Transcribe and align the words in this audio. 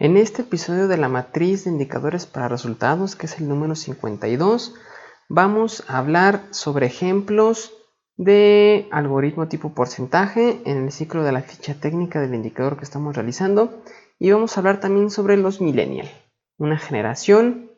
En 0.00 0.16
este 0.16 0.42
episodio 0.42 0.86
de 0.86 0.96
la 0.96 1.08
matriz 1.08 1.64
de 1.64 1.70
indicadores 1.70 2.24
para 2.24 2.46
resultados, 2.46 3.16
que 3.16 3.26
es 3.26 3.40
el 3.40 3.48
número 3.48 3.74
52, 3.74 4.76
vamos 5.28 5.82
a 5.88 5.98
hablar 5.98 6.44
sobre 6.52 6.86
ejemplos 6.86 7.72
de 8.16 8.86
algoritmo 8.92 9.48
tipo 9.48 9.74
porcentaje 9.74 10.60
en 10.66 10.84
el 10.84 10.92
ciclo 10.92 11.24
de 11.24 11.32
la 11.32 11.42
ficha 11.42 11.74
técnica 11.74 12.20
del 12.20 12.36
indicador 12.36 12.76
que 12.76 12.84
estamos 12.84 13.16
realizando 13.16 13.82
y 14.20 14.30
vamos 14.30 14.56
a 14.56 14.60
hablar 14.60 14.78
también 14.78 15.10
sobre 15.10 15.36
los 15.36 15.60
millennials, 15.60 16.12
una 16.58 16.78
generación 16.78 17.68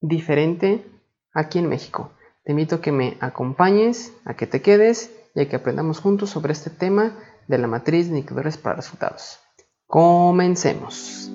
diferente 0.00 0.86
aquí 1.34 1.58
en 1.58 1.68
México. 1.68 2.12
Te 2.44 2.52
invito 2.52 2.76
a 2.76 2.80
que 2.80 2.92
me 2.92 3.18
acompañes, 3.20 4.14
a 4.24 4.32
que 4.32 4.46
te 4.46 4.62
quedes 4.62 5.12
y 5.34 5.42
a 5.42 5.48
que 5.50 5.56
aprendamos 5.56 6.00
juntos 6.00 6.30
sobre 6.30 6.54
este 6.54 6.70
tema 6.70 7.12
de 7.46 7.58
la 7.58 7.66
matriz 7.66 8.06
de 8.06 8.16
indicadores 8.16 8.56
para 8.56 8.76
resultados. 8.76 9.40
Comencemos. 9.90 11.30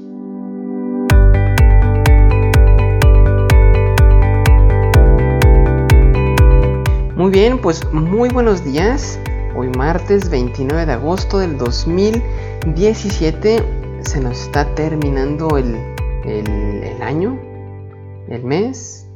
Muy 7.16 7.32
bien, 7.32 7.60
pues 7.60 7.84
muy 7.92 8.30
buenos 8.30 8.64
días. 8.64 9.20
Hoy 9.56 9.70
martes 9.70 10.30
29 10.30 10.86
de 10.86 10.92
agosto 10.92 11.40
del 11.40 11.58
2017 11.58 14.04
se 14.04 14.20
nos 14.20 14.40
está 14.40 14.76
terminando 14.76 15.58
el, 15.58 15.76
el, 16.24 17.02
año, 17.02 17.40
el 18.28 18.44
mes 18.44 19.08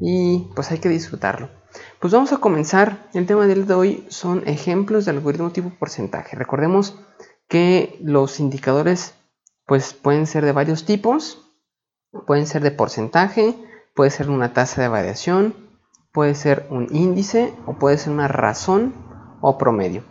y 0.00 0.48
pues 0.54 0.70
hay 0.70 0.78
que 0.78 0.88
disfrutarlo. 0.88 1.50
Pues 2.00 2.14
vamos 2.14 2.32
a 2.32 2.38
comenzar. 2.38 3.10
El 3.12 3.26
tema 3.26 3.46
del 3.46 3.66
de 3.66 3.74
hoy 3.74 4.06
son 4.08 4.48
ejemplos 4.48 5.04
de 5.04 5.10
algoritmo 5.10 5.50
tipo 5.50 5.68
porcentaje. 5.78 6.36
Recordemos 6.36 6.96
que 7.48 7.98
los 8.02 8.40
indicadores 8.40 9.14
pues 9.66 9.92
pueden 9.94 10.26
ser 10.26 10.44
de 10.44 10.52
varios 10.52 10.84
tipos. 10.84 11.44
Pueden 12.26 12.46
ser 12.46 12.62
de 12.62 12.70
porcentaje, 12.70 13.54
puede 13.94 14.10
ser 14.10 14.30
una 14.30 14.54
tasa 14.54 14.80
de 14.80 14.88
variación, 14.88 15.54
puede 16.12 16.34
ser 16.34 16.66
un 16.70 16.88
índice 16.90 17.52
o 17.66 17.74
puede 17.74 17.98
ser 17.98 18.12
una 18.12 18.28
razón 18.28 18.94
o 19.40 19.58
promedio. 19.58 20.04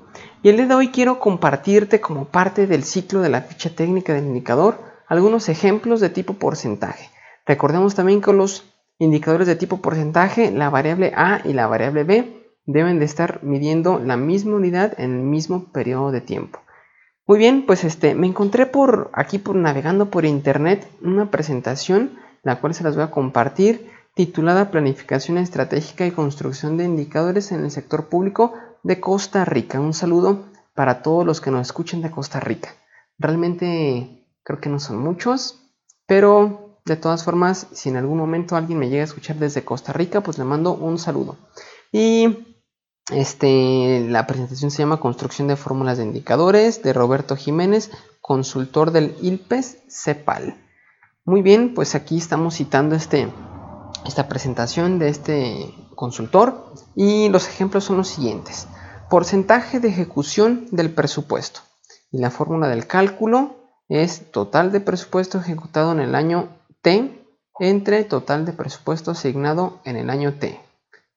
Y 0.43 0.49
el 0.49 0.57
día 0.57 0.67
de 0.67 0.75
hoy 0.75 0.89
quiero 0.89 1.19
compartirte 1.19 1.99
como 1.99 2.25
parte 2.25 2.67
del 2.67 2.83
ciclo 2.83 3.21
de 3.21 3.29
la 3.29 3.41
ficha 3.41 3.71
técnica 3.75 4.13
del 4.13 4.25
indicador 4.25 4.79
algunos 5.07 5.49
ejemplos 5.49 5.99
de 5.99 6.09
tipo 6.09 6.33
porcentaje. 6.33 7.09
Recordemos 7.45 7.95
también 7.95 8.21
que 8.21 8.33
los 8.33 8.65
indicadores 8.99 9.47
de 9.47 9.55
tipo 9.55 9.77
porcentaje, 9.81 10.51
la 10.51 10.69
variable 10.69 11.13
A 11.15 11.41
y 11.45 11.53
la 11.53 11.67
variable 11.67 12.03
B, 12.03 12.51
deben 12.65 12.99
de 12.99 13.05
estar 13.05 13.43
midiendo 13.43 13.99
la 13.99 14.17
misma 14.17 14.55
unidad 14.55 14.99
en 14.99 15.13
el 15.13 15.21
mismo 15.21 15.71
periodo 15.71 16.11
de 16.11 16.21
tiempo. 16.21 16.59
Muy 17.27 17.39
bien, 17.39 17.65
pues 17.65 17.83
este, 17.83 18.15
me 18.15 18.25
encontré 18.25 18.65
por 18.65 19.11
aquí 19.11 19.37
por 19.37 19.53
navegando 19.53 20.09
por 20.09 20.23
internet 20.23 20.89
una 21.01 21.29
presentación, 21.29 22.17
la 22.41 22.61
cual 22.61 22.73
se 22.73 22.85
las 22.85 22.95
voy 22.95 23.03
a 23.03 23.11
compartir 23.11 23.91
titulada 24.13 24.71
Planificación 24.71 25.37
Estratégica 25.37 26.05
y 26.05 26.11
Construcción 26.11 26.77
de 26.77 26.85
Indicadores 26.85 27.51
en 27.51 27.65
el 27.65 27.71
Sector 27.71 28.05
Público 28.05 28.53
de 28.83 29.01
Costa 29.01 29.43
Rica. 29.43 29.81
Un 29.81 29.93
saludo 29.93 30.45
para 30.73 31.01
todos 31.01 31.25
los 31.25 31.41
que 31.41 31.51
nos 31.51 31.67
escuchen 31.67 32.01
de 32.01 32.11
Costa 32.11 32.39
Rica. 32.39 32.69
Realmente 33.19 34.25
creo 34.43 34.61
que 34.61 34.69
no 34.69 34.79
son 34.79 34.97
muchos, 34.97 35.61
pero 36.05 36.79
de 36.85 36.95
todas 36.95 37.25
formas, 37.25 37.67
si 37.73 37.89
en 37.89 37.97
algún 37.97 38.19
momento 38.19 38.55
alguien 38.55 38.79
me 38.79 38.87
llega 38.87 39.01
a 39.01 39.05
escuchar 39.05 39.35
desde 39.35 39.65
Costa 39.65 39.91
Rica, 39.91 40.21
pues 40.21 40.37
le 40.37 40.45
mando 40.45 40.73
un 40.73 40.97
saludo. 40.97 41.35
Y 41.91 42.56
este, 43.09 44.05
la 44.09 44.27
presentación 44.27 44.69
se 44.69 44.79
llama 44.79 44.99
Construcción 44.99 45.47
de 45.47 45.55
Fórmulas 45.55 45.97
de 45.97 46.03
Indicadores 46.03 46.83
de 46.83 46.93
Roberto 46.93 47.35
Jiménez, 47.35 47.91
consultor 48.21 48.91
del 48.91 49.15
ILPES 49.21 49.77
CEPAL. 49.89 50.55
Muy 51.23 51.41
bien, 51.41 51.73
pues 51.73 51.95
aquí 51.95 52.17
estamos 52.17 52.55
citando 52.55 52.95
este, 52.95 53.29
esta 54.05 54.27
presentación 54.27 54.99
de 54.99 55.09
este 55.09 55.73
consultor 55.95 56.73
y 56.95 57.29
los 57.29 57.47
ejemplos 57.47 57.85
son 57.85 57.97
los 57.97 58.09
siguientes. 58.09 58.67
Porcentaje 59.09 59.79
de 59.79 59.87
ejecución 59.87 60.67
del 60.71 60.93
presupuesto. 60.93 61.61
Y 62.11 62.19
la 62.19 62.29
fórmula 62.29 62.67
del 62.67 62.87
cálculo 62.87 63.55
es 63.89 64.31
total 64.31 64.71
de 64.71 64.81
presupuesto 64.81 65.39
ejecutado 65.39 65.93
en 65.93 65.99
el 65.99 66.15
año 66.15 66.49
T 66.81 67.23
entre 67.59 68.03
total 68.03 68.45
de 68.45 68.53
presupuesto 68.53 69.11
asignado 69.11 69.79
en 69.85 69.95
el 69.95 70.09
año 70.09 70.33
T. 70.33 70.59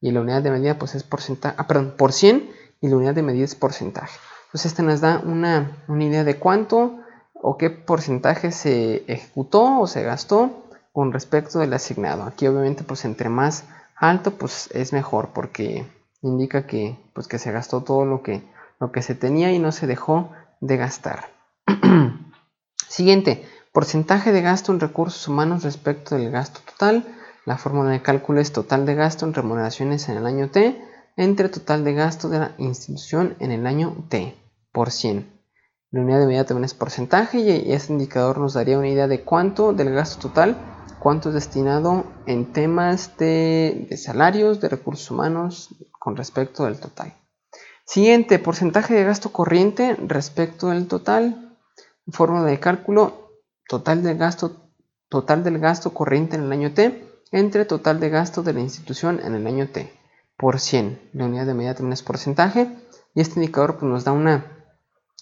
Y 0.00 0.12
la 0.12 0.20
unidad 0.20 0.42
de 0.42 0.50
medida 0.50 0.78
pues 0.78 0.94
es 0.94 1.02
porcentaje, 1.02 1.54
ah, 1.58 1.66
perdón, 1.66 1.94
por 1.96 2.12
100 2.12 2.50
y 2.80 2.88
la 2.88 2.96
unidad 2.96 3.14
de 3.14 3.22
medida 3.22 3.44
es 3.44 3.54
porcentaje. 3.54 4.18
Entonces 4.46 4.72
este 4.72 4.82
nos 4.82 5.00
da 5.00 5.20
una, 5.24 5.84
una 5.88 6.04
idea 6.04 6.24
de 6.24 6.38
cuánto 6.38 6.98
o 7.34 7.56
qué 7.56 7.70
porcentaje 7.70 8.52
se 8.52 9.04
ejecutó 9.06 9.80
o 9.80 9.86
se 9.86 10.02
gastó 10.02 10.64
con 10.92 11.12
respecto 11.12 11.58
del 11.58 11.72
asignado. 11.72 12.24
Aquí 12.24 12.46
obviamente 12.46 12.82
pues 12.82 13.04
entre 13.04 13.28
más 13.28 13.64
alto 13.96 14.32
pues 14.32 14.68
es 14.72 14.92
mejor 14.92 15.28
porque 15.34 15.86
indica 16.22 16.66
que 16.66 16.98
pues 17.14 17.28
que 17.28 17.38
se 17.38 17.52
gastó 17.52 17.82
todo 17.82 18.04
lo 18.04 18.22
que, 18.22 18.42
lo 18.78 18.92
que 18.92 19.02
se 19.02 19.14
tenía 19.14 19.52
y 19.52 19.58
no 19.58 19.72
se 19.72 19.86
dejó 19.86 20.32
de 20.60 20.76
gastar. 20.76 21.28
Siguiente, 22.88 23.46
porcentaje 23.72 24.32
de 24.32 24.42
gasto 24.42 24.72
en 24.72 24.80
recursos 24.80 25.26
humanos 25.28 25.62
respecto 25.62 26.16
del 26.16 26.30
gasto 26.30 26.60
total. 26.64 27.04
La 27.44 27.56
fórmula 27.56 27.90
de 27.90 28.02
cálculo 28.02 28.40
es 28.40 28.52
total 28.52 28.86
de 28.86 28.94
gasto 28.94 29.26
en 29.26 29.34
remuneraciones 29.34 30.08
en 30.08 30.16
el 30.16 30.26
año 30.26 30.50
T 30.50 30.80
entre 31.16 31.48
total 31.48 31.84
de 31.84 31.94
gasto 31.94 32.28
de 32.28 32.38
la 32.38 32.54
institución 32.58 33.36
en 33.40 33.50
el 33.52 33.66
año 33.66 33.94
T 34.08 34.36
por 34.72 34.90
100. 34.90 35.26
La 35.90 36.00
unidad 36.02 36.20
de 36.20 36.26
medida 36.26 36.44
también 36.44 36.64
es 36.64 36.74
porcentaje 36.74 37.40
y 37.40 37.72
este 37.72 37.92
indicador 37.92 38.38
nos 38.38 38.54
daría 38.54 38.78
una 38.78 38.88
idea 38.88 39.08
de 39.08 39.22
cuánto 39.22 39.72
del 39.72 39.92
gasto 39.92 40.28
total 40.28 40.56
cuánto 41.00 41.30
es 41.30 41.34
destinado 41.34 42.04
en 42.26 42.52
temas 42.52 43.16
de, 43.16 43.88
salarios, 43.96 44.60
de 44.60 44.68
recursos 44.68 45.10
humanos 45.10 45.70
con 45.98 46.14
respecto 46.14 46.66
del 46.66 46.78
total. 46.78 47.14
Siguiente, 47.84 48.38
porcentaje 48.38 48.94
de 48.94 49.02
gasto 49.02 49.32
corriente 49.32 49.96
respecto 50.06 50.68
del 50.68 50.86
total. 50.86 51.56
Forma 52.12 52.44
de 52.44 52.60
cálculo 52.60 53.32
total 53.66 54.02
del 54.02 54.16
gasto, 54.16 54.70
total 55.08 55.42
del 55.42 55.58
gasto 55.58 55.92
corriente 55.92 56.36
en 56.36 56.44
el 56.44 56.52
año 56.52 56.72
T 56.72 57.09
entre 57.32 57.64
total 57.64 58.00
de 58.00 58.08
gasto 58.08 58.42
de 58.42 58.52
la 58.52 58.60
institución 58.60 59.20
en 59.22 59.34
el 59.34 59.46
año 59.46 59.68
T 59.68 59.92
por 60.36 60.58
100. 60.58 61.10
La 61.12 61.26
unidad 61.26 61.46
de 61.46 61.54
medida 61.54 61.74
también 61.74 61.92
es 61.92 62.02
porcentaje 62.02 62.68
y 63.14 63.20
este 63.20 63.40
indicador 63.40 63.78
pues, 63.78 63.90
nos 63.90 64.04
da 64.04 64.12
una, 64.12 64.46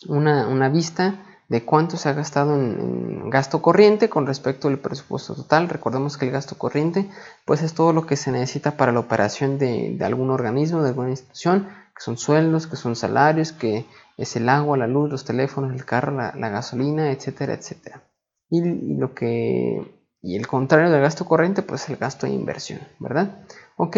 una, 0.07 0.49
una 0.49 0.69
vista 0.69 1.25
de 1.49 1.65
cuánto 1.65 1.97
se 1.97 2.09
ha 2.09 2.13
gastado 2.13 2.55
en, 2.55 3.31
gasto 3.31 3.63
corriente 3.63 4.09
con 4.09 4.27
respecto 4.27 4.69
al 4.69 4.79
presupuesto 4.79 5.35
total. 5.35 5.69
Recordemos 5.69 6.17
que 6.17 6.27
el 6.27 6.31
gasto 6.31 6.57
corriente 6.57 7.11
pues 7.45 7.63
es 7.63 7.75
todo 7.75 7.93
lo 7.93 8.07
que 8.07 8.17
se 8.17 8.31
necesita 8.31 8.77
para 8.77 8.93
la 8.93 9.01
operación 9.01 9.59
de, 9.59 9.99
algún 10.03 10.31
organismo, 10.31 10.83
de 10.83 10.91
alguna 10.91 11.11
institución, 11.11 11.69
que 11.95 12.03
son 12.03 12.19
sueldos, 12.19 12.67
que 12.67 12.77
son 12.77 12.97
salarios, 12.97 13.53
que 13.53 13.87
es 14.17 14.37
el 14.37 14.49
agua, 14.49 14.77
la 14.77 14.87
luz, 14.87 15.11
los 15.11 15.25
teléfonos, 15.25 15.73
el 15.73 15.85
carro, 15.85 16.13
la, 16.13 16.49
gasolina, 16.49 17.11
etcétera, 17.11 17.55
etcétera. 17.55 18.03
Y, 18.51 18.97
lo 18.97 19.15
que 19.15 19.98
y 20.29 20.37
el 20.37 20.47
contrario 20.47 20.91
del 20.91 21.01
gasto 21.01 21.25
corriente 21.25 21.63
pues 21.63 21.89
el 21.89 21.97
gasto 21.97 22.27
de 22.27 22.35
inversión, 22.35 22.81
¿verdad? 22.99 23.47
Ok. 23.79 23.97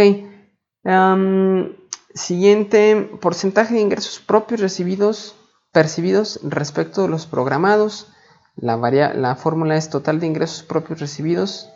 siguiente, 2.15 3.11
porcentaje 3.21 3.75
de 3.75 3.81
ingresos 3.81 4.21
propios 4.21 4.61
recibidos 4.61 5.35
percibidos 5.73 6.39
respecto 6.45 7.03
de 7.03 7.09
los 7.09 7.27
programados. 7.27 8.13
La, 8.55 8.77
la 8.77 9.35
fórmula 9.35 9.77
es 9.77 9.91
total 9.91 10.21
de 10.21 10.29
ingresos 10.29 10.63
propios 10.63 11.01
recibidos 11.01 11.69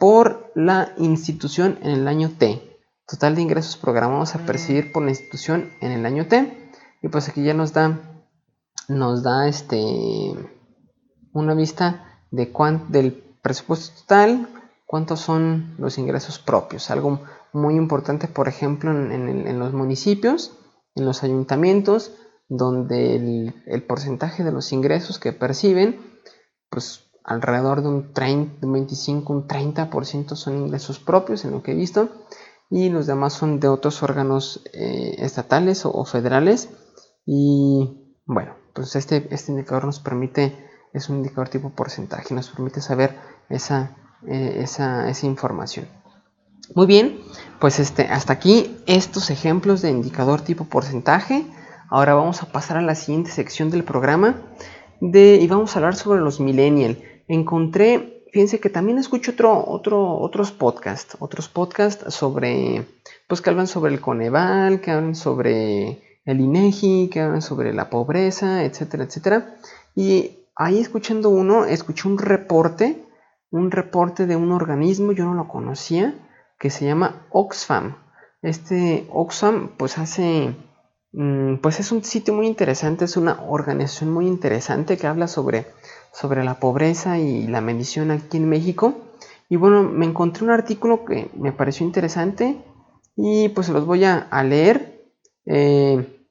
por 0.00 0.50
la 0.56 0.92
institución 0.96 1.78
en 1.82 1.90
el 1.90 2.08
año 2.08 2.32
T. 2.36 2.60
Total 3.06 3.36
de 3.36 3.42
ingresos 3.42 3.76
programados 3.76 4.34
a 4.34 4.40
percibir 4.40 4.90
por 4.90 5.04
la 5.04 5.10
institución 5.10 5.70
en 5.80 5.92
el 5.92 6.04
año 6.04 6.26
T. 6.26 6.72
Y 7.00 7.08
pues 7.08 7.28
aquí 7.28 7.44
ya 7.44 7.54
nos 7.54 7.72
da, 7.72 7.96
nos 8.88 9.22
da 9.22 9.46
este, 9.46 10.34
una 11.32 11.54
vista 11.54 12.20
de 12.32 12.52
del 12.88 13.27
presupuesto 13.42 14.00
total, 14.00 14.48
cuántos 14.86 15.20
son 15.20 15.74
los 15.78 15.98
ingresos 15.98 16.38
propios. 16.38 16.90
Algo 16.90 17.20
muy 17.52 17.76
importante, 17.76 18.28
por 18.28 18.48
ejemplo, 18.48 18.90
en 18.90 19.58
los 19.58 19.72
municipios, 19.72 20.52
en 20.94 21.04
los 21.04 21.22
ayuntamientos, 21.22 22.12
donde 22.48 23.16
el, 23.66 23.82
porcentaje 23.82 24.42
de 24.42 24.52
los 24.52 24.72
ingresos 24.72 25.18
que 25.18 25.32
perciben, 25.32 26.00
pues 26.70 27.10
alrededor 27.22 27.82
de 27.82 27.88
un 27.88 28.12
30, 28.12 28.66
un 28.66 28.72
25, 28.72 29.32
un 29.32 29.46
30% 29.46 30.34
son 30.34 30.56
ingresos 30.56 30.98
propios 30.98 31.44
en 31.44 31.50
lo 31.50 31.62
que 31.62 31.72
he 31.72 31.74
visto 31.74 32.08
y 32.70 32.88
los 32.88 33.06
demás 33.06 33.34
son 33.34 33.60
de 33.60 33.68
otros 33.68 34.02
órganos 34.02 34.62
eh, 34.72 35.16
estatales 35.18 35.84
o, 35.84 36.04
federales 36.04 36.70
y 37.26 38.16
bueno, 38.24 38.56
pues 38.74 38.96
este, 38.96 39.28
este 39.30 39.52
indicador 39.52 39.84
nos 39.84 40.00
permite, 40.00 40.67
es 40.92 41.08
un 41.08 41.16
indicador 41.16 41.48
tipo 41.48 41.70
porcentaje, 41.70 42.34
nos 42.34 42.50
permite 42.50 42.80
saber 42.80 43.16
esa, 43.48 43.96
eh, 44.26 44.60
esa, 44.62 45.08
esa 45.08 45.26
información. 45.26 45.86
Muy 46.74 46.86
bien, 46.86 47.20
pues 47.60 47.78
este, 47.78 48.02
hasta 48.02 48.34
aquí 48.34 48.76
estos 48.86 49.30
ejemplos 49.30 49.80
de 49.80 49.90
indicador 49.90 50.42
tipo 50.42 50.64
porcentaje. 50.64 51.46
Ahora 51.88 52.14
vamos 52.14 52.42
a 52.42 52.52
pasar 52.52 52.76
a 52.76 52.82
la 52.82 52.94
siguiente 52.94 53.30
sección 53.30 53.70
del 53.70 53.84
programa 53.84 54.36
de, 55.00 55.36
y 55.36 55.46
vamos 55.46 55.74
a 55.74 55.78
hablar 55.78 55.96
sobre 55.96 56.20
los 56.20 56.40
millennials. 56.40 56.98
encontré, 57.26 58.24
fíjense 58.32 58.60
que 58.60 58.68
también 58.68 58.98
escucho 58.98 59.32
otro, 59.32 59.64
otro, 59.66 60.18
otros 60.18 60.52
podcasts, 60.52 61.16
otros 61.20 61.48
podcasts 61.48 62.14
sobre, 62.14 62.84
pues 63.26 63.40
que 63.40 63.50
hablan 63.50 63.66
sobre 63.66 63.92
el 63.92 64.00
Coneval, 64.00 64.80
que 64.82 64.90
hablan 64.90 65.14
sobre 65.14 66.02
el 66.26 66.40
INEGI, 66.40 67.08
que 67.10 67.20
hablan 67.20 67.40
sobre 67.40 67.72
la 67.72 67.88
pobreza, 67.88 68.64
etcétera, 68.64 69.04
etcétera. 69.04 69.56
Y 69.94 70.37
ahí 70.58 70.78
escuchando 70.78 71.30
uno, 71.30 71.64
escuché 71.64 72.06
un 72.06 72.18
reporte, 72.18 73.02
un 73.50 73.70
reporte 73.70 74.26
de 74.26 74.36
un 74.36 74.52
organismo, 74.52 75.12
yo 75.12 75.24
no 75.24 75.32
lo 75.32 75.48
conocía, 75.48 76.14
que 76.58 76.68
se 76.68 76.84
llama 76.84 77.26
Oxfam. 77.30 77.96
Este 78.42 79.06
Oxfam 79.10 79.70
pues 79.78 79.96
hace 79.96 80.54
Mm, 81.12 81.56
pues 81.56 81.80
es 81.80 81.90
un 81.90 82.04
sitio 82.04 82.34
muy 82.34 82.46
interesante, 82.46 83.06
es 83.06 83.16
una 83.16 83.42
organización 83.48 84.12
muy 84.12 84.26
interesante 84.26 84.98
que 84.98 85.06
habla 85.06 85.26
sobre, 85.26 85.66
sobre 86.12 86.44
la 86.44 86.60
pobreza 86.60 87.18
y 87.18 87.46
la 87.46 87.60
medición 87.60 88.10
aquí 88.10 88.36
en 88.36 88.48
México. 88.48 88.94
Y 89.48 89.56
bueno, 89.56 89.82
me 89.82 90.06
encontré 90.06 90.44
un 90.44 90.50
artículo 90.50 91.04
que 91.04 91.30
me 91.34 91.52
pareció 91.52 91.86
interesante 91.86 92.62
y 93.16 93.48
pues 93.50 93.68
los 93.70 93.86
voy 93.86 94.04
a, 94.04 94.28
leer. 94.44 95.12
Eh, 95.46 96.26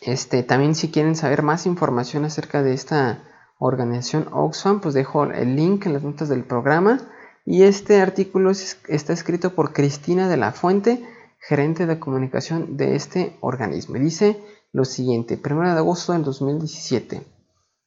este, 0.00 0.42
también 0.42 0.74
si 0.74 0.90
quieren 0.90 1.16
saber 1.16 1.42
más 1.42 1.66
información 1.66 2.24
acerca 2.24 2.62
de 2.62 2.74
esta 2.74 3.22
organización 3.58 4.28
Oxfam, 4.32 4.80
pues 4.80 4.94
dejo 4.94 5.24
el 5.24 5.56
link 5.56 5.86
en 5.86 5.92
las 5.94 6.02
notas 6.02 6.28
del 6.28 6.44
programa. 6.44 7.00
Y 7.44 7.62
este 7.62 8.00
artículo 8.00 8.50
está 8.50 9.12
escrito 9.12 9.54
por 9.54 9.72
Cristina 9.72 10.28
de 10.28 10.36
la 10.36 10.52
Fuente 10.52 11.02
gerente 11.38 11.86
de 11.86 12.00
comunicación 12.00 12.76
de 12.76 12.96
este 12.96 13.36
organismo. 13.40 13.96
Y 13.96 14.00
dice 14.00 14.42
lo 14.72 14.84
siguiente, 14.84 15.40
1 15.42 15.72
de 15.74 15.78
agosto 15.78 16.12
del 16.12 16.24
2017. 16.24 17.22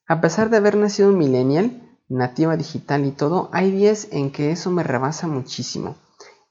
A 0.07 0.21
pesar 0.21 0.50
de 0.50 0.57
haber 0.57 0.77
nacido 0.77 1.10
un 1.10 1.18
millennial, 1.18 1.98
nativa 2.07 2.57
digital 2.57 3.06
y 3.06 3.12
todo, 3.12 3.50
hay 3.51 3.71
días 3.71 4.07
en 4.12 4.31
que 4.31 4.51
eso 4.51 4.71
me 4.71 4.83
rebasa 4.83 5.27
muchísimo. 5.27 5.95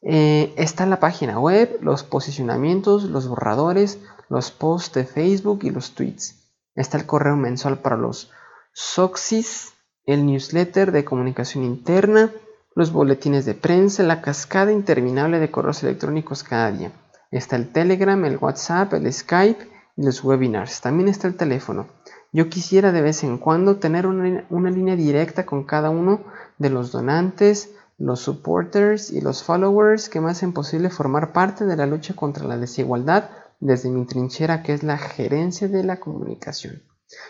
Eh, 0.03 0.55
está 0.56 0.87
la 0.87 1.00
página 1.00 1.41
web, 1.41 1.79
los 1.81 2.05
posicionamientos, 2.05 3.05
los 3.05 3.26
borradores, 3.26 3.99
los 4.29 4.50
posts 4.50 4.94
de 4.94 5.05
Facebook 5.05 5.61
y 5.62 5.70
los 5.70 5.94
tweets. 5.94 6.37
Está 6.76 6.99
el 6.99 7.06
correo 7.06 7.37
mensual 7.37 7.79
para 7.79 7.97
los 7.97 8.31
SOXIS, 8.80 9.72
el 10.06 10.25
newsletter 10.25 10.92
de 10.92 11.04
comunicación 11.04 11.64
interna, 11.64 12.30
los 12.76 12.92
boletines 12.92 13.44
de 13.44 13.54
prensa, 13.54 14.04
la 14.04 14.22
cascada 14.22 14.70
interminable 14.70 15.40
de 15.40 15.50
correos 15.50 15.82
electrónicos 15.82 16.44
cada 16.44 16.70
día. 16.70 16.92
Está 17.32 17.56
el 17.56 17.72
Telegram, 17.72 18.25
el 18.25 18.36
WhatsApp, 18.36 18.94
el 18.94 19.12
Skype 19.12 19.66
y 19.96 20.04
los 20.04 20.22
webinars. 20.22 20.80
También 20.80 21.08
está 21.08 21.26
el 21.26 21.34
teléfono. 21.34 21.88
Yo 22.32 22.48
quisiera 22.48 22.92
de 22.92 23.02
vez 23.02 23.25
en 23.25 23.38
cuando 23.38 23.78
tener 23.78 24.06
una, 24.06 24.70
línea 24.70 24.94
directa 24.94 25.44
con 25.44 25.64
cada 25.64 25.90
uno 25.90 26.20
de 26.58 26.70
los 26.70 26.92
donantes, 26.92 27.74
los 27.98 28.20
supporters 28.20 29.10
y 29.10 29.20
los 29.20 29.42
followers 29.42 30.08
que 30.08 30.20
me 30.20 30.31
hacen 30.31 30.52
posible 30.52 30.88
formar 30.88 31.32
parte 31.32 31.64
de 31.64 31.76
la 31.76 31.86
lucha 31.86 32.14
contra 32.14 32.46
la 32.46 32.56
desigualdad 32.56 33.28
desde 33.58 33.90
mi 33.90 34.06
trinchera 34.06 34.62
que 34.62 34.72
es 34.72 34.84
la 34.84 34.98
gerencia 34.98 35.66
de 35.66 35.82
la 35.82 35.98
comunicación. 35.98 36.81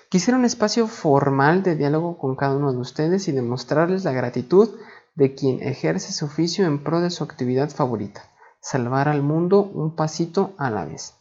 Quisiera 0.08 0.38
un 0.38 0.44
espacio 0.44 0.86
formal 0.88 1.62
de 1.62 1.76
diálogo 1.76 2.19
con 2.19 2.34
cada 2.34 2.56
uno 2.56 2.72
de 2.72 2.78
ustedes 2.78 3.28
y 3.28 3.32
demostrarles 3.32 4.04
la 4.04 4.12
gratitud 4.12 4.70
de 5.14 5.34
quien 5.34 5.62
ejerce 5.62 6.12
su 6.12 6.25
oficio 6.25 6.66
en 6.66 6.82
pro 6.82 7.00
de 7.00 7.10
su 7.10 7.25
actividad 7.25 7.70
favorita, 7.70 8.22
salvar 8.60 9.08
al 9.08 9.22
mundo 9.22 9.62
un 9.62 9.94
pasito 9.94 10.54
a 10.58 10.70
la 10.70 10.84
vez. 10.84 11.14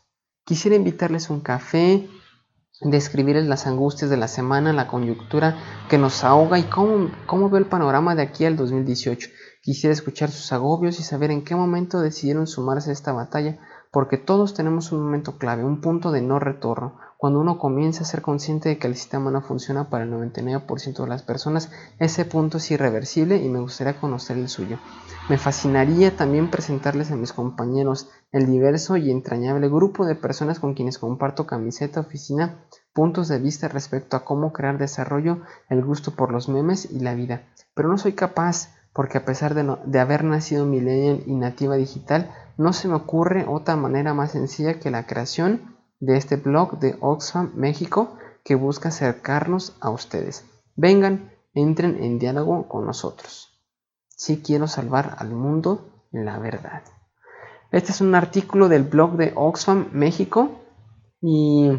Quisiera 0.44 0.76
invitarles 0.76 1.30
un 1.30 1.42
café, 1.42 2.10
describirles 2.82 3.48
las 3.48 3.68
angustias 3.68 4.10
de 4.10 4.18
la 4.18 4.28
semana, 4.28 4.74
la 4.74 4.88
coyuntura 4.88 5.58
que 5.90 5.98
nos 5.98 6.24
ahoga 6.24 6.58
y 6.58 6.64
cómo, 6.64 7.12
cómo 7.26 7.50
veo 7.50 7.60
el 7.60 7.66
panorama 7.66 8.16
de 8.16 8.22
aquí 8.22 8.46
al 8.46 8.56
2018. 8.56 9.30
Quisiera 9.62 9.94
escuchar 9.94 10.32
sus 10.32 10.54
agobios 10.54 11.00
y 11.00 11.04
saber 11.04 11.32
en 11.32 11.44
qué 11.44 11.56
momento 11.56 12.00
decidieron 12.00 12.48
sumarse 12.48 12.92
a 12.92 12.94
esta 12.94 13.12
batalla, 13.12 13.60
porque 13.92 14.18
todos 14.18 14.54
tenemos 14.54 14.92
un 14.92 15.04
momento 15.04 15.38
clave, 15.38 15.64
un 15.64 15.82
punto 15.82 16.12
de 16.12 16.22
no 16.22 16.40
retorno, 16.40 17.00
cuando 17.18 17.40
uno 17.40 17.58
comienza 17.58 18.04
a 18.04 18.06
ser 18.06 18.22
consciente 18.22 18.70
de 18.70 18.78
que 18.78 18.86
el 18.86 18.96
sistema 18.96 19.32
no 19.32 19.42
funciona 19.42 19.90
para 19.90 20.04
el 20.04 20.12
99% 20.12 21.02
de 21.02 21.10
las 21.10 21.24
personas, 21.24 21.72
ese 21.98 22.26
punto 22.26 22.58
es 22.58 22.70
irreversible 22.70 23.38
y 23.38 23.50
me 23.50 23.60
gustaría 23.60 24.00
conocer 24.00 24.38
el 24.38 24.50
suyo. 24.50 24.78
Me 25.28 25.40
fascinaría 25.40 26.16
también 26.16 26.52
presentarles 26.52 27.10
a 27.10 27.16
mis 27.16 27.34
compañeros 27.34 28.10
el 28.32 28.46
diverso 28.46 28.98
y 28.98 29.10
entrañable 29.10 29.68
grupo 29.68 30.06
de 30.06 30.14
personas 30.14 30.60
con 30.60 30.76
quienes 30.76 31.00
comparto 31.00 31.48
camiseta, 31.48 32.02
oficina, 32.02 32.64
puntos 32.94 33.28
de 33.30 33.40
vista 33.40 33.68
respecto 33.68 34.16
a 34.16 34.24
cómo 34.24 34.54
crear 34.54 34.78
desarrollo, 34.78 35.42
el 35.70 35.84
gusto 35.84 36.12
por 36.12 36.32
los 36.32 36.50
memes 36.50 36.90
y 36.92 37.00
la 37.00 37.16
vida. 37.16 37.48
Pero 37.74 37.90
no 37.90 37.98
soy 37.98 38.14
capaz, 38.14 38.76
porque 38.94 39.18
a 39.18 39.26
pesar 39.26 39.56
de, 39.56 39.76
de 39.86 40.00
haber 40.00 40.24
nacido 40.24 40.68
millennial 40.68 41.24
y 41.26 41.34
nativa 41.34 41.78
digital, 41.78 42.32
no 42.58 42.74
se 42.74 42.88
me 42.88 42.96
ocurre 42.96 43.46
otra 43.48 43.76
manera 43.76 44.14
más 44.14 44.32
sencilla 44.32 44.80
que 44.80 44.92
la 44.92 45.08
creación 45.08 45.77
de 46.00 46.18
este 46.18 46.36
blog 46.36 46.80
de 46.80 46.98
Oxfam 47.00 47.52
México 47.56 48.18
que 48.44 48.56
busca 48.56 48.90
acercarnos 48.90 49.76
a 49.82 49.90
ustedes. 49.90 50.46
Vengan, 50.76 51.32
entren 51.54 52.02
en 52.04 52.20
diálogo 52.20 52.68
con 52.68 52.86
nosotros. 52.86 53.50
Si 54.10 54.42
quiero 54.42 54.68
salvar 54.68 55.16
al 55.20 55.30
mundo, 55.32 56.06
la 56.12 56.40
verdad. 56.40 56.84
Este 57.72 57.92
es 57.92 58.02
un 58.02 58.16
artículo 58.16 58.70
del 58.70 58.84
blog 58.84 59.18
de 59.18 59.34
Oxfam 59.36 59.90
México 59.92 60.62
y, 61.22 61.72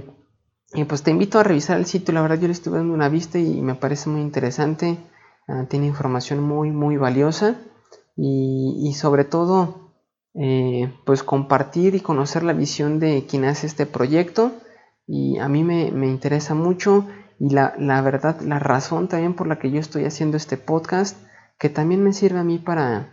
pues 0.86 1.02
te 1.02 1.10
invito 1.10 1.38
a 1.38 1.44
revisar 1.44 1.78
el 1.78 1.86
sitio. 1.86 2.12
La 2.12 2.22
verdad 2.22 2.38
yo 2.38 2.48
le 2.48 2.52
estuve 2.52 2.78
dando 2.78 2.92
una 2.92 3.08
vista 3.08 3.38
y 3.38 3.62
me 3.62 3.74
parece 3.74 4.10
muy 4.10 4.20
interesante. 4.20 4.98
Ah, 5.46 5.64
tiene 5.68 5.86
información 5.86 6.42
muy 6.42 6.70
muy 6.70 6.98
valiosa 6.98 7.56
y, 8.16 8.82
y 8.86 8.92
sobre 8.92 9.24
todo 9.24 9.87
eh, 10.40 10.94
pues 11.04 11.24
compartir 11.24 11.96
y 11.96 12.00
conocer 12.00 12.44
la 12.44 12.52
visión 12.52 13.00
de 13.00 13.26
quien 13.26 13.44
hace 13.44 13.66
este 13.66 13.86
proyecto. 13.86 14.52
Y 15.04 15.38
a 15.38 15.48
mí 15.48 15.64
me, 15.64 15.88
interesa 16.06 16.54
mucho 16.54 17.08
y 17.40 17.50
la, 17.50 17.72
verdad, 18.02 18.40
la 18.40 18.60
razón 18.60 19.08
también 19.08 19.34
por 19.34 19.48
la 19.48 19.58
que 19.58 19.70
yo 19.70 19.80
estoy 19.80 20.04
haciendo 20.04 20.36
este 20.36 20.56
podcast, 20.56 21.16
que 21.58 21.68
también 21.68 22.04
me 22.04 22.12
sirve 22.12 22.38
a 22.38 22.44
mí 22.44 22.58
para, 22.58 23.08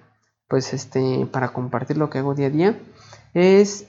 pues 0.47 0.73
este, 0.73 1.27
para 1.31 1.49
compartir 1.51 1.97
lo 1.97 2.11
que 2.11 2.19
hago 2.19 2.35
día 2.35 2.47
a 2.47 2.51
día, 2.51 2.79
es 3.33 3.87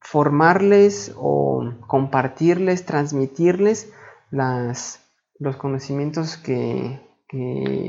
formarles 0.00 1.12
o 1.16 1.74
compartirles, 1.86 2.86
transmitirles 2.86 3.92
las, 4.30 5.00
los 5.38 5.56
conocimientos 5.56 6.38
que 6.38 7.00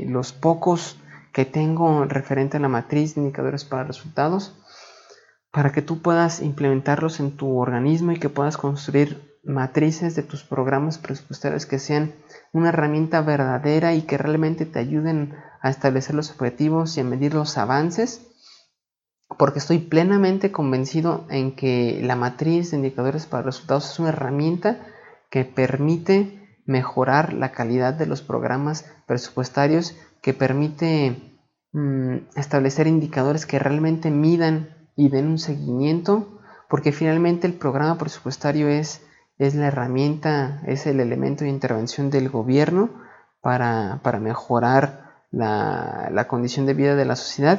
los 0.08 0.32
pocos 0.32 0.98
que 1.32 1.44
tengo 1.44 2.04
referente 2.04 2.56
a 2.56 2.60
la 2.60 2.68
matriz 2.68 3.14
de 3.14 3.22
indicadores 3.22 3.64
para 3.64 3.84
resultados 3.84 4.54
para 5.52 5.70
que 5.70 5.82
tú 5.82 6.00
puedas 6.00 6.40
implementarlos 6.40 7.20
en 7.20 7.36
tu 7.36 7.58
organismo 7.58 8.12
y 8.12 8.18
que 8.18 8.30
puedas 8.30 8.56
construir 8.56 9.38
matrices 9.44 10.14
de 10.14 10.22
tus 10.22 10.44
programas 10.44 10.98
presupuestarios 10.98 11.66
que 11.66 11.78
sean 11.78 12.14
una 12.52 12.70
herramienta 12.70 13.20
verdadera 13.20 13.92
y 13.94 14.02
que 14.02 14.16
realmente 14.16 14.64
te 14.66 14.78
ayuden 14.78 15.34
a 15.60 15.68
establecer 15.68 16.14
los 16.14 16.30
objetivos 16.30 16.96
y 16.96 17.00
a 17.00 17.04
medir 17.04 17.34
los 17.34 17.58
avances 17.58 18.26
porque 19.38 19.58
estoy 19.58 19.78
plenamente 19.78 20.52
convencido 20.52 21.26
en 21.28 21.54
que 21.54 22.00
la 22.02 22.16
matriz 22.16 22.70
de 22.70 22.78
indicadores 22.78 23.26
para 23.26 23.42
resultados 23.42 23.90
es 23.90 23.98
una 23.98 24.10
herramienta 24.10 24.86
que 25.30 25.44
permite 25.44 26.60
mejorar 26.64 27.32
la 27.32 27.52
calidad 27.52 27.94
de 27.94 28.06
los 28.06 28.22
programas 28.22 28.84
presupuestarios 29.06 29.96
que 30.22 30.32
permite 30.32 31.16
mm, 31.72 32.16
establecer 32.36 32.86
indicadores 32.86 33.44
que 33.44 33.58
realmente 33.58 34.10
midan 34.10 34.68
y 34.96 35.08
den 35.08 35.26
un 35.26 35.38
seguimiento, 35.38 36.40
porque 36.70 36.92
finalmente 36.92 37.46
el 37.46 37.54
programa 37.54 37.98
presupuestario 37.98 38.68
es, 38.68 39.02
es 39.38 39.54
la 39.54 39.66
herramienta, 39.66 40.62
es 40.66 40.86
el 40.86 41.00
elemento 41.00 41.44
de 41.44 41.50
intervención 41.50 42.08
del 42.08 42.30
gobierno 42.30 42.90
para, 43.40 44.00
mejorar 44.20 45.24
la, 45.32 46.08
la 46.12 46.28
condición 46.28 46.64
de 46.66 46.74
vida 46.74 46.94
de 46.94 47.04
la 47.04 47.16
sociedad, 47.16 47.58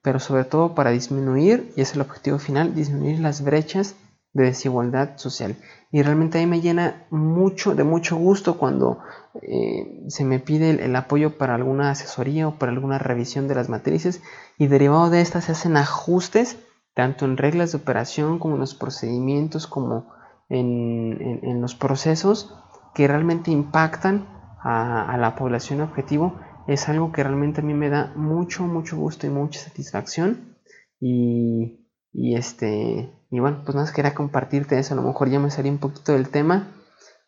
pero 0.00 0.20
sobre 0.20 0.44
todo 0.44 0.74
para 0.74 0.90
disminuir, 0.90 1.72
y 1.76 1.80
es 1.80 1.94
el 1.94 2.00
objetivo 2.02 2.38
final, 2.38 2.74
disminuir 2.74 3.18
las 3.18 3.42
brechas 3.42 3.96
de 4.32 4.44
desigualdad 4.44 5.16
social. 5.16 5.56
Y 5.94 6.02
realmente 6.02 6.38
a 6.38 6.40
mí 6.40 6.48
me 6.48 6.60
llena 6.60 7.06
mucho, 7.10 7.76
de 7.76 7.84
mucho 7.84 8.16
gusto 8.16 8.58
cuando 8.58 8.98
eh, 9.40 10.02
se 10.08 10.24
me 10.24 10.40
pide 10.40 10.70
el, 10.70 10.96
apoyo 10.96 11.38
para 11.38 11.54
alguna 11.54 11.90
asesoría 11.90 12.48
o 12.48 12.58
para 12.58 12.72
alguna 12.72 12.98
revisión 12.98 13.46
de 13.46 13.54
las 13.54 13.68
matrices 13.68 14.20
y 14.58 14.66
derivado 14.66 15.08
de 15.08 15.20
estas 15.20 15.44
se 15.44 15.52
hacen 15.52 15.76
ajustes 15.76 16.58
tanto 16.94 17.26
en 17.26 17.36
reglas 17.36 17.70
de 17.70 17.78
operación 17.78 18.40
como 18.40 18.54
en 18.54 18.60
los 18.62 18.74
procedimientos 18.74 19.68
como 19.68 20.12
en, 20.48 21.60
los 21.60 21.76
procesos 21.76 22.52
que 22.92 23.06
realmente 23.06 23.52
impactan 23.52 24.26
a, 24.64 25.08
a, 25.08 25.16
la 25.16 25.36
población 25.36 25.80
objetivo. 25.80 26.40
Es 26.66 26.88
algo 26.88 27.12
que 27.12 27.22
realmente 27.22 27.60
a 27.60 27.64
mí 27.64 27.72
me 27.72 27.88
da 27.88 28.12
mucho 28.16 28.64
mucho 28.64 28.96
gusto 28.96 29.28
y 29.28 29.30
mucha 29.30 29.60
satisfacción 29.60 30.56
y, 30.98 31.86
y 32.12 32.34
este 32.34 33.12
y 33.34 33.40
bueno, 33.40 33.62
pues 33.64 33.74
nada, 33.74 33.92
quería 33.92 34.14
compartirte 34.14 34.78
eso. 34.78 34.94
A 34.94 34.96
lo 34.96 35.02
mejor 35.02 35.28
ya 35.28 35.40
me 35.40 35.50
salí 35.50 35.68
un 35.68 35.78
poquito 35.78 36.12
del 36.12 36.28
tema. 36.28 36.68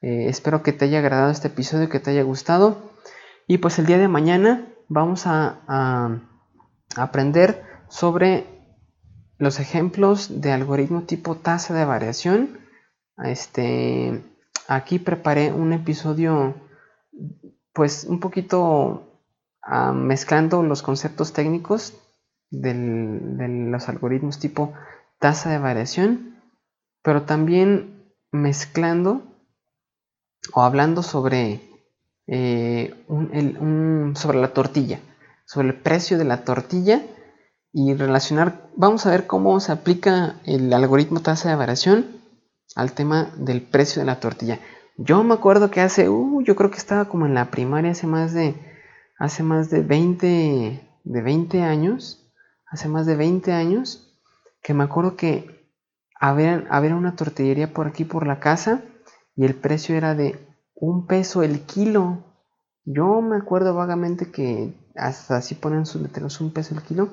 Eh, 0.01 0.29
espero 0.29 0.63
que 0.63 0.73
te 0.73 0.85
haya 0.85 1.01
agradado 1.01 1.33
este 1.33 1.49
episodio, 1.49 1.89
que 1.89 1.99
te 1.99 2.13
haya 2.13 2.23
gustado. 2.23 2.93
Y 3.49 3.59
pues 3.59 3.81
el 3.81 3.87
día 3.87 3.99
de 3.99 4.07
mañana 4.07 4.69
vamos 4.89 5.27
a, 5.27 6.21
aprender 6.95 7.61
sobre 7.89 8.47
los 9.39 9.59
ejemplos 9.59 10.41
de 10.41 10.53
algoritmo 10.53 11.03
tipo 11.03 11.35
tasa 11.35 11.75
de 11.75 11.85
variación. 11.85 12.61
Este, 13.25 14.23
aquí 14.69 15.01
preparé 15.01 15.53
un 15.53 15.73
episodio 15.73 16.55
pues 17.73 18.05
un 18.05 18.21
poquito 18.21 19.25
ah, 19.61 19.91
mezclando 19.91 20.63
los 20.63 20.83
conceptos 20.83 21.33
técnicos 21.33 21.95
de 22.51 22.75
los 23.73 23.89
algoritmos 23.89 24.39
tipo 24.39 24.73
tasa 25.19 25.51
de 25.51 25.59
variación, 25.59 26.43
pero 27.03 27.23
también 27.23 28.13
mezclando 28.33 29.23
o 30.53 30.63
hablando 30.63 31.03
sobre, 31.03 31.61
eh, 32.27 32.95
sobre 34.15 34.39
la 34.39 34.53
tortilla, 34.53 35.01
sobre 35.45 35.69
el 35.69 35.75
precio 35.75 36.19
de 36.19 36.25
la 36.25 36.45
tortilla 36.45 37.03
y 37.73 37.95
relacionar, 37.95 38.71
vamos 38.77 39.07
a 39.07 39.11
ver 39.11 39.27
cómo 39.27 39.61
se 39.61 39.73
aplica 39.73 40.41
el 40.45 40.73
algoritmo 40.73 41.21
tasa 41.21 41.51
de 41.51 41.57
variación 41.57 42.07
al 42.75 42.93
tema 42.93 43.31
del 43.37 43.63
precio 43.63 44.01
de 44.01 44.07
la 44.07 44.21
tortilla. 44.21 44.61
Yo 44.97 45.23
me 45.25 45.35
acuerdo 45.35 45.71
que 45.71 45.83
hace, 45.83 46.09
uh, 46.09 46.43
yo 46.43 46.57
creo 46.57 46.71
que 46.71 46.79
estaba 46.79 47.07
como 47.07 47.27
en 47.27 47.35
la 47.35 47.51
primaria 47.51 47.91
hace 47.91 48.07
más 48.07 48.33
de, 48.33 48.55
hace 49.19 49.43
más 49.43 49.69
de 49.69 49.83
20, 49.83 50.89
de 51.05 51.23
20 51.23 51.63
años, 51.63 52.33
hace 52.67 52.89
más 52.89 53.05
de 53.05 53.17
20 53.17 53.53
años, 53.53 54.06
que 54.67 54.75
me 54.75 54.83
acuerdo 54.83 55.15
que 55.15 55.65
había, 56.19 56.67
había 56.71 56.97
una 56.97 57.15
tortillería 57.15 57.73
por 57.73 57.87
aquí 57.87 58.05
por 58.05 58.27
la 58.27 58.41
casa 58.41 58.83
y 59.37 59.45
el 59.45 59.55
precio 59.55 59.95
era 59.95 60.17
de 60.17 60.45
un 60.75 61.07
peso 61.07 61.45
el 61.45 61.61
kilo. 61.61 62.25
Yo 62.85 63.21
me 63.23 63.37
acuerdo 63.37 63.77
vagamente 63.77 64.33
que 64.33 64.75
hasta 64.97 65.37
así 65.37 65.55
ponen 65.55 65.87
sus 65.87 66.03
letreros 66.03 66.41
un 66.41 66.53
peso 66.53 66.75
el 66.75 66.83
kilo. 66.83 67.11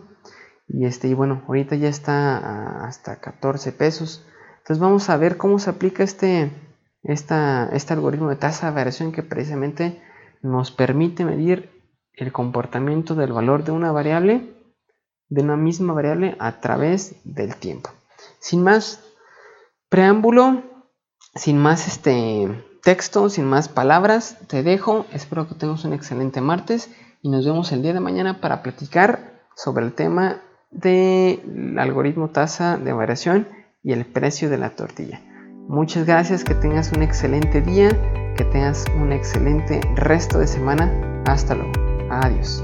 Y 0.68 0.86
este, 0.86 1.10
y 1.10 1.14
bueno, 1.14 1.44
ahorita 1.48 1.76
ya 1.76 1.90
está 1.90 2.88
hasta 2.88 3.18
14 3.18 3.72
pesos. 3.72 4.26
Entonces 4.58 4.80
vamos 4.80 5.12
a 5.12 5.18
ver 5.18 5.38
cómo 5.38 5.60
se 5.60 5.70
aplica 5.70 6.02
este, 6.02 6.52
esta, 7.04 7.70
este 7.72 7.94
algoritmo 7.94 8.30
de 8.30 8.36
tasa 8.38 8.72
de 8.72 8.76
variación 8.76 9.12
que 9.12 9.22
precisamente 9.22 10.02
nos 10.42 10.72
permite 10.72 11.24
medir 11.24 11.70
el 12.14 12.32
comportamiento 12.32 13.14
del 13.14 13.32
valor 13.32 13.64
de 13.64 13.74
una 13.74 13.92
variable, 13.92 14.56
de 15.34 15.42
una 15.42 15.58
misma 15.58 15.94
variable 15.94 16.36
a 16.40 16.60
través 16.60 17.16
del 17.24 17.56
tiempo. 17.56 17.90
Sin 18.40 18.64
más 18.64 19.04
preámbulo, 19.90 20.62
sin 21.36 21.58
más 21.58 21.88
este 21.88 22.64
texto, 22.84 23.30
sin 23.30 23.46
más 23.46 23.68
palabras, 23.68 24.38
te 24.48 24.62
dejo. 24.62 25.06
Espero 25.12 25.48
que 25.48 25.56
tengas 25.56 25.86
un 25.86 25.94
excelente 25.94 26.40
martes 26.42 26.90
y 27.22 27.30
nos 27.30 27.46
vemos 27.46 27.72
el 27.72 27.82
día 27.82 27.94
de 27.94 28.00
mañana 28.00 28.42
para 28.42 28.62
platicar 28.62 29.42
sobre 29.56 29.86
el 29.86 29.94
tema 29.94 30.42
del 30.70 31.78
algoritmo 31.80 32.30
tasa 32.30 32.78
de 32.78 32.94
variación 32.94 33.48
y 33.82 33.94
el 33.94 34.06
precio 34.06 34.50
de 34.50 34.58
la 34.58 34.76
tortilla. 34.76 35.22
Muchas 35.68 36.06
gracias, 36.06 36.44
que 36.44 36.54
tengas 36.56 36.92
un 36.92 37.02
excelente 37.02 37.62
día, 37.62 37.90
que 38.36 38.44
tengas 38.44 38.86
un 38.96 39.12
excelente 39.12 39.82
resto 39.96 40.38
de 40.38 40.48
semana. 40.48 41.24
Hasta 41.26 41.56
luego. 41.56 41.72
Adiós. 42.10 42.64